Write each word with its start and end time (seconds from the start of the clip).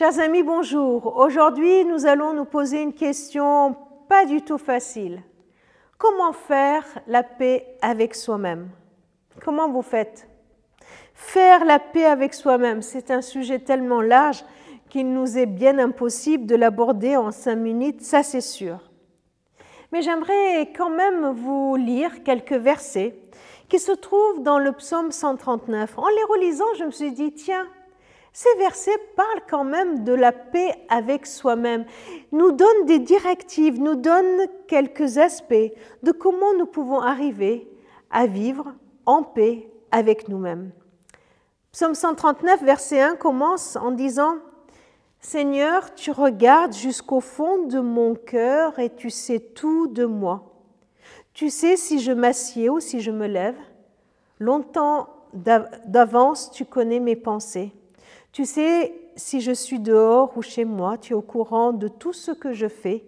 Chers 0.00 0.20
amis, 0.20 0.44
bonjour. 0.44 1.16
Aujourd'hui, 1.16 1.84
nous 1.84 2.06
allons 2.06 2.32
nous 2.32 2.44
poser 2.44 2.82
une 2.82 2.92
question 2.92 3.74
pas 4.08 4.26
du 4.26 4.42
tout 4.42 4.56
facile. 4.56 5.24
Comment 5.98 6.32
faire 6.32 6.84
la 7.08 7.24
paix 7.24 7.66
avec 7.82 8.14
soi-même? 8.14 8.68
Comment 9.44 9.68
vous 9.68 9.82
faites? 9.82 10.28
Faire 11.14 11.64
la 11.64 11.80
paix 11.80 12.04
avec 12.04 12.32
soi-même, 12.32 12.80
c'est 12.80 13.10
un 13.10 13.22
sujet 13.22 13.58
tellement 13.58 14.00
large 14.00 14.44
qu'il 14.88 15.12
nous 15.12 15.36
est 15.36 15.46
bien 15.46 15.80
impossible 15.80 16.46
de 16.46 16.54
l'aborder 16.54 17.16
en 17.16 17.32
cinq 17.32 17.56
minutes, 17.56 18.02
ça 18.02 18.22
c'est 18.22 18.40
sûr. 18.40 18.78
Mais 19.90 20.02
j'aimerais 20.02 20.70
quand 20.76 20.90
même 20.90 21.32
vous 21.32 21.74
lire 21.74 22.22
quelques 22.22 22.52
versets 22.52 23.18
qui 23.68 23.80
se 23.80 23.90
trouvent 23.90 24.44
dans 24.44 24.60
le 24.60 24.70
psaume 24.70 25.10
139. 25.10 25.98
En 25.98 26.06
les 26.06 26.24
relisant, 26.28 26.72
je 26.78 26.84
me 26.84 26.92
suis 26.92 27.10
dit, 27.10 27.32
tiens, 27.32 27.66
ces 28.32 28.54
versets 28.58 28.98
parlent 29.16 29.42
quand 29.48 29.64
même 29.64 30.04
de 30.04 30.12
la 30.12 30.32
paix 30.32 30.74
avec 30.88 31.26
soi-même, 31.26 31.84
nous 32.32 32.52
donnent 32.52 32.86
des 32.86 32.98
directives, 32.98 33.80
nous 33.80 33.96
donnent 33.96 34.46
quelques 34.66 35.18
aspects 35.18 35.72
de 36.02 36.12
comment 36.12 36.54
nous 36.58 36.66
pouvons 36.66 37.00
arriver 37.00 37.68
à 38.10 38.26
vivre 38.26 38.74
en 39.06 39.22
paix 39.22 39.70
avec 39.90 40.28
nous-mêmes. 40.28 40.70
Psaume 41.72 41.94
139, 41.94 42.62
verset 42.62 43.00
1 43.00 43.16
commence 43.16 43.76
en 43.76 43.90
disant 43.90 44.36
Seigneur, 45.20 45.94
tu 45.94 46.10
regardes 46.10 46.74
jusqu'au 46.74 47.20
fond 47.20 47.66
de 47.66 47.80
mon 47.80 48.14
cœur 48.14 48.78
et 48.78 48.90
tu 48.90 49.10
sais 49.10 49.40
tout 49.40 49.88
de 49.88 50.04
moi. 50.04 50.44
Tu 51.34 51.50
sais 51.50 51.76
si 51.76 52.00
je 52.00 52.12
m'assieds 52.12 52.68
ou 52.68 52.80
si 52.80 53.00
je 53.00 53.10
me 53.10 53.26
lève. 53.26 53.56
Longtemps 54.38 55.08
d'avance, 55.32 56.50
tu 56.50 56.64
connais 56.64 57.00
mes 57.00 57.16
pensées. 57.16 57.72
Tu 58.38 58.46
sais 58.46 58.94
si 59.16 59.40
je 59.40 59.50
suis 59.50 59.80
dehors 59.80 60.36
ou 60.36 60.42
chez 60.42 60.64
moi, 60.64 60.96
tu 60.96 61.12
es 61.12 61.16
au 61.16 61.22
courant 61.22 61.72
de 61.72 61.88
tout 61.88 62.12
ce 62.12 62.30
que 62.30 62.52
je 62.52 62.68
fais. 62.68 63.02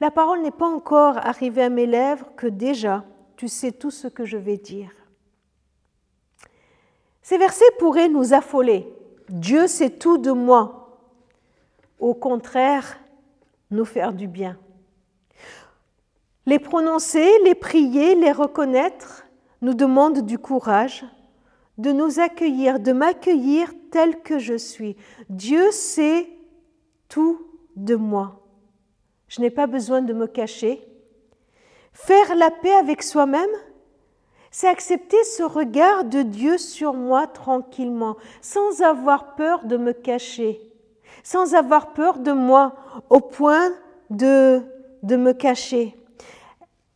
La 0.00 0.10
parole 0.10 0.42
n'est 0.42 0.50
pas 0.50 0.66
encore 0.66 1.18
arrivée 1.18 1.62
à 1.62 1.68
mes 1.68 1.86
lèvres 1.86 2.26
que 2.36 2.48
déjà 2.48 3.04
tu 3.36 3.46
sais 3.46 3.70
tout 3.70 3.92
ce 3.92 4.08
que 4.08 4.24
je 4.24 4.36
vais 4.36 4.56
dire. 4.56 4.90
Ces 7.22 7.38
versets 7.38 7.70
pourraient 7.78 8.08
nous 8.08 8.34
affoler. 8.34 8.92
Dieu 9.28 9.68
sait 9.68 9.90
tout 9.90 10.18
de 10.18 10.32
moi. 10.32 10.98
Au 12.00 12.14
contraire, 12.14 12.98
nous 13.70 13.84
faire 13.84 14.12
du 14.12 14.26
bien. 14.26 14.58
Les 16.44 16.58
prononcer, 16.58 17.30
les 17.44 17.54
prier, 17.54 18.16
les 18.16 18.32
reconnaître 18.32 19.26
nous 19.62 19.74
demande 19.74 20.26
du 20.26 20.40
courage, 20.40 21.04
de 21.78 21.92
nous 21.92 22.20
accueillir, 22.20 22.80
de 22.80 22.92
m'accueillir 22.92 23.72
tel 23.90 24.22
que 24.22 24.38
je 24.38 24.56
suis. 24.56 24.96
Dieu 25.28 25.70
sait 25.70 26.28
tout 27.08 27.46
de 27.76 27.94
moi. 27.94 28.40
Je 29.28 29.40
n'ai 29.40 29.50
pas 29.50 29.66
besoin 29.66 30.02
de 30.02 30.12
me 30.12 30.26
cacher. 30.26 30.86
Faire 31.92 32.34
la 32.34 32.50
paix 32.50 32.74
avec 32.74 33.02
soi-même, 33.02 33.50
c'est 34.50 34.68
accepter 34.68 35.22
ce 35.24 35.42
regard 35.42 36.04
de 36.04 36.22
Dieu 36.22 36.56
sur 36.56 36.94
moi 36.94 37.26
tranquillement, 37.26 38.16
sans 38.40 38.80
avoir 38.82 39.34
peur 39.34 39.64
de 39.64 39.76
me 39.76 39.92
cacher, 39.92 40.60
sans 41.22 41.54
avoir 41.54 41.92
peur 41.92 42.18
de 42.18 42.32
moi 42.32 42.74
au 43.10 43.20
point 43.20 43.72
de, 44.08 44.62
de 45.02 45.16
me 45.16 45.32
cacher. 45.32 45.94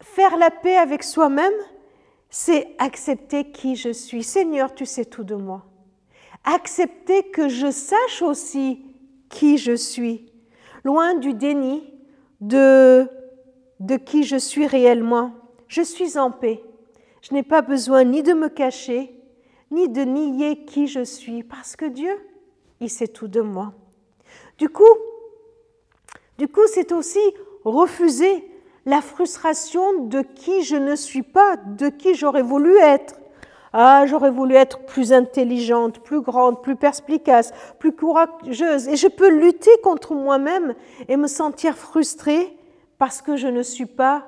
Faire 0.01 0.37
la 0.37 0.51
paix 0.51 0.77
avec 0.77 1.03
soi-même, 1.03 1.53
c'est 2.31 2.75
accepter 2.79 3.51
qui 3.51 3.77
je 3.77 3.93
suis. 3.93 4.23
Seigneur, 4.23 4.75
tu 4.75 4.87
sais 4.87 5.05
tout 5.05 5.25
de 5.25 5.35
moi. 5.35 5.67
Accepter 6.45 7.25
que 7.25 7.49
je 7.49 7.71
sache 7.71 8.23
aussi 8.23 8.85
qui 9.29 9.59
je 9.59 9.75
suis, 9.75 10.33
loin 10.85 11.15
du 11.15 11.35
déni 11.35 11.93
de, 12.41 13.09
de 13.81 13.97
qui 13.97 14.23
je 14.23 14.37
suis 14.37 14.67
réellement. 14.67 15.35
Je 15.69 15.83
suis 15.83 16.19
en 16.19 16.31
paix. 16.31 16.63
Je 17.23 17.35
n'ai 17.35 17.43
pas 17.43 17.63
besoin 17.63 18.05
ni 18.05 18.23
de 18.23 18.33
me 18.33 18.49
cacher, 18.49 19.15
ni 19.71 19.89
de 19.89 20.03
nier 20.03 20.65
qui 20.65 20.87
je 20.87 21.05
suis, 21.05 21.43
parce 21.43 21.77
que 21.77 21.85
Dieu, 21.85 22.17
il 22.81 22.89
sait 22.89 23.09
tout 23.09 23.29
de 23.29 23.41
moi. 23.41 23.75
Du 24.57 24.69
coup, 24.69 24.83
du 26.39 26.49
coup, 26.49 26.67
c'est 26.67 26.93
aussi 26.93 27.21
refuser 27.65 28.50
la 28.87 29.01
frustration 29.01 30.05
de 30.05 30.23
qui 30.23 30.63
je 30.63 30.77
ne 30.77 30.97
suis 30.97 31.23
pas, 31.23 31.57
de 31.57 31.89
qui 31.89 32.15
j'aurais 32.15 32.43
voulu 32.43 32.77
être. 32.79 33.17
Ah, 33.73 34.05
j'aurais 34.07 34.31
voulu 34.31 34.57
être 34.57 34.81
plus 34.81 35.13
intelligente, 35.13 36.01
plus 36.01 36.21
grande, 36.21 36.61
plus 36.61 36.75
perspicace, 36.75 37.53
plus 37.79 37.93
courageuse. 37.93 38.89
Et 38.89 38.97
je 38.97 39.07
peux 39.07 39.29
lutter 39.29 39.71
contre 39.85 40.15
moi-même 40.15 40.75
et 41.09 41.17
me 41.17 41.29
sentir 41.29 41.77
frustrée 41.77 42.57
parce 42.99 43.23
que 43.23 43.37
je 43.37 43.47
ne 43.47 43.63
suis 43.63 43.87
pas 43.87 44.27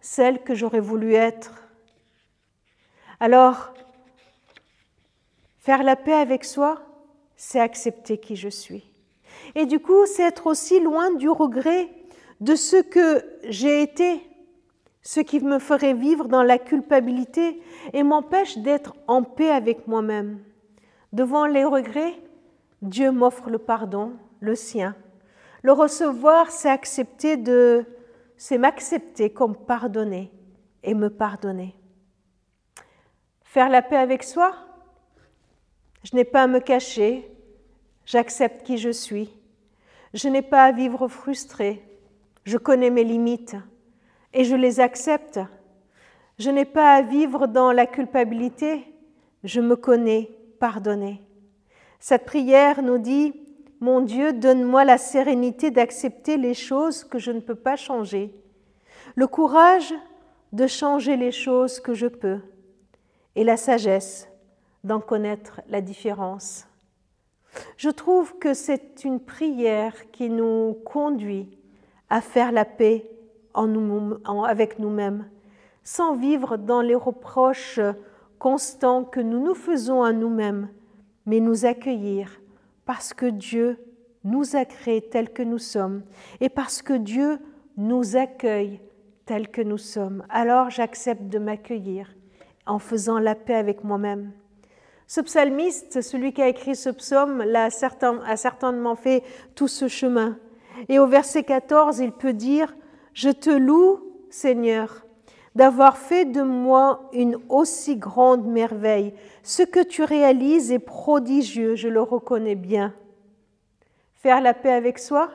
celle 0.00 0.42
que 0.42 0.54
j'aurais 0.54 0.80
voulu 0.80 1.14
être. 1.14 1.52
Alors, 3.20 3.72
faire 5.60 5.84
la 5.84 5.94
paix 5.94 6.14
avec 6.14 6.44
soi, 6.44 6.80
c'est 7.36 7.60
accepter 7.60 8.18
qui 8.18 8.34
je 8.34 8.48
suis. 8.48 8.90
Et 9.54 9.66
du 9.66 9.78
coup, 9.78 10.04
c'est 10.06 10.24
être 10.24 10.46
aussi 10.46 10.80
loin 10.80 11.12
du 11.12 11.30
regret 11.30 11.88
de 12.40 12.54
ce 12.54 12.76
que 12.76 13.24
j'ai 13.44 13.82
été, 13.82 14.26
ce 15.02 15.20
qui 15.20 15.40
me 15.40 15.58
ferait 15.58 15.94
vivre 15.94 16.26
dans 16.28 16.42
la 16.42 16.58
culpabilité 16.58 17.62
et 17.92 18.02
m'empêche 18.02 18.58
d'être 18.58 18.94
en 19.06 19.22
paix 19.22 19.50
avec 19.50 19.86
moi-même. 19.86 20.40
Devant 21.12 21.46
les 21.46 21.64
regrets, 21.64 22.14
Dieu 22.82 23.10
m'offre 23.10 23.50
le 23.50 23.58
pardon, 23.58 24.12
le 24.40 24.54
sien. 24.54 24.94
Le 25.62 25.72
recevoir, 25.72 26.50
c'est 26.50 26.70
accepter 26.70 27.36
de, 27.36 27.84
c'est 28.36 28.58
m'accepter 28.58 29.30
comme 29.30 29.56
pardonner 29.56 30.30
et 30.82 30.94
me 30.94 31.10
pardonner. 31.10 31.74
Faire 33.42 33.68
la 33.68 33.82
paix 33.82 33.96
avec 33.96 34.22
soi, 34.22 34.54
je 36.04 36.16
n'ai 36.16 36.24
pas 36.24 36.44
à 36.44 36.46
me 36.46 36.60
cacher, 36.60 37.30
j'accepte 38.06 38.64
qui 38.64 38.78
je 38.78 38.90
suis. 38.90 39.30
Je 40.14 40.28
n'ai 40.28 40.42
pas 40.42 40.64
à 40.64 40.72
vivre 40.72 41.06
frustré, 41.08 41.89
je 42.44 42.58
connais 42.58 42.90
mes 42.90 43.04
limites 43.04 43.56
et 44.32 44.44
je 44.44 44.56
les 44.56 44.80
accepte. 44.80 45.40
Je 46.38 46.50
n'ai 46.50 46.64
pas 46.64 46.94
à 46.94 47.02
vivre 47.02 47.46
dans 47.46 47.72
la 47.72 47.86
culpabilité, 47.86 48.84
je 49.44 49.60
me 49.60 49.76
connais 49.76 50.30
pardonné. 50.58 51.22
Cette 51.98 52.24
prière 52.24 52.82
nous 52.82 52.98
dit, 52.98 53.34
mon 53.80 54.00
Dieu, 54.00 54.32
donne-moi 54.32 54.84
la 54.84 54.98
sérénité 54.98 55.70
d'accepter 55.70 56.36
les 56.36 56.54
choses 56.54 57.04
que 57.04 57.18
je 57.18 57.30
ne 57.30 57.40
peux 57.40 57.54
pas 57.54 57.76
changer, 57.76 58.34
le 59.14 59.26
courage 59.26 59.94
de 60.52 60.66
changer 60.66 61.16
les 61.16 61.32
choses 61.32 61.80
que 61.80 61.94
je 61.94 62.06
peux 62.06 62.40
et 63.36 63.44
la 63.44 63.56
sagesse 63.56 64.28
d'en 64.84 65.00
connaître 65.00 65.60
la 65.68 65.80
différence. 65.80 66.66
Je 67.76 67.90
trouve 67.90 68.38
que 68.38 68.54
c'est 68.54 69.04
une 69.04 69.20
prière 69.20 70.10
qui 70.10 70.30
nous 70.30 70.74
conduit 70.84 71.59
à 72.10 72.20
faire 72.20 72.52
la 72.52 72.64
paix 72.64 73.08
avec 73.54 74.78
nous-mêmes, 74.78 75.28
sans 75.82 76.14
vivre 76.14 76.56
dans 76.56 76.82
les 76.82 76.94
reproches 76.94 77.80
constants 78.38 79.04
que 79.04 79.20
nous 79.20 79.44
nous 79.44 79.54
faisons 79.54 80.02
à 80.02 80.12
nous-mêmes, 80.12 80.68
mais 81.26 81.40
nous 81.40 81.64
accueillir 81.64 82.40
parce 82.84 83.14
que 83.14 83.26
Dieu 83.26 83.78
nous 84.24 84.56
a 84.56 84.64
créés 84.64 85.02
tels 85.02 85.32
que 85.32 85.42
nous 85.42 85.58
sommes 85.58 86.02
et 86.40 86.48
parce 86.48 86.82
que 86.82 86.92
Dieu 86.92 87.38
nous 87.76 88.16
accueille 88.16 88.80
tels 89.26 89.48
que 89.48 89.62
nous 89.62 89.78
sommes. 89.78 90.24
Alors 90.28 90.70
j'accepte 90.70 91.28
de 91.28 91.38
m'accueillir 91.38 92.14
en 92.66 92.78
faisant 92.78 93.18
la 93.18 93.34
paix 93.34 93.54
avec 93.54 93.84
moi-même. 93.84 94.32
Ce 95.06 95.20
psalmiste, 95.20 96.02
celui 96.02 96.32
qui 96.32 96.42
a 96.42 96.48
écrit 96.48 96.76
ce 96.76 96.90
psaume, 96.90 97.42
a 97.54 97.70
certainement 97.70 98.94
fait 98.94 99.22
tout 99.54 99.68
ce 99.68 99.88
chemin. 99.88 100.38
Et 100.88 100.98
au 100.98 101.06
verset 101.06 101.44
14, 101.44 101.98
il 102.00 102.12
peut 102.12 102.32
dire, 102.32 102.74
Je 103.12 103.30
te 103.30 103.50
loue, 103.50 104.00
Seigneur, 104.30 105.04
d'avoir 105.54 105.96
fait 105.96 106.24
de 106.24 106.42
moi 106.42 107.08
une 107.12 107.38
aussi 107.48 107.96
grande 107.96 108.46
merveille. 108.46 109.14
Ce 109.42 109.62
que 109.62 109.82
tu 109.82 110.02
réalises 110.02 110.70
est 110.70 110.78
prodigieux, 110.78 111.74
je 111.74 111.88
le 111.88 112.00
reconnais 112.00 112.54
bien. 112.54 112.94
Faire 114.14 114.40
la 114.40 114.54
paix 114.54 114.72
avec 114.72 114.98
soi, 114.98 115.30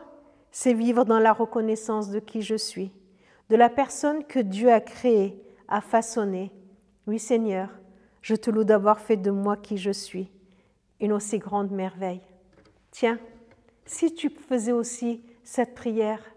c'est 0.51 0.73
vivre 0.73 1.05
dans 1.05 1.19
la 1.19 1.33
reconnaissance 1.33 2.09
de 2.09 2.19
qui 2.19 2.41
je 2.41 2.55
suis, 2.55 2.91
de 3.49 3.55
la 3.55 3.69
personne 3.69 4.23
que 4.23 4.39
Dieu 4.39 4.71
a 4.71 4.79
créée, 4.79 5.41
a 5.67 5.81
façonnée. 5.81 6.51
Oui 7.07 7.19
Seigneur, 7.19 7.69
je 8.21 8.35
te 8.35 8.49
loue 8.49 8.63
d'avoir 8.63 8.99
fait 8.99 9.17
de 9.17 9.31
moi 9.31 9.57
qui 9.57 9.77
je 9.77 9.91
suis, 9.91 10.31
une 10.99 11.11
aussi 11.11 11.39
grande 11.39 11.71
merveille. 11.71 12.21
Tiens, 12.91 13.19
si 13.85 14.13
tu 14.13 14.29
faisais 14.29 14.71
aussi 14.71 15.21
cette 15.45 15.75
prière. 15.75 16.35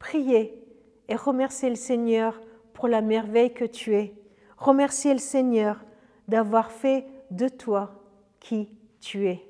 Priez 0.00 0.66
et 1.08 1.14
remerciez 1.14 1.68
le 1.68 1.76
Seigneur 1.76 2.40
pour 2.72 2.88
la 2.88 3.02
merveille 3.02 3.54
que 3.54 3.64
tu 3.64 3.94
es. 3.94 4.14
Remerciez 4.56 5.12
le 5.12 5.20
Seigneur 5.20 5.84
d'avoir 6.26 6.72
fait 6.72 7.06
de 7.30 7.48
toi 7.48 8.02
qui 8.40 8.68
tu 9.00 9.28
es. 9.28 9.46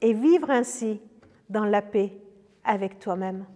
Et 0.00 0.14
vivre 0.14 0.50
ainsi 0.50 1.00
dans 1.48 1.64
la 1.64 1.82
paix 1.82 2.18
avec 2.64 2.98
toi-même. 2.98 3.46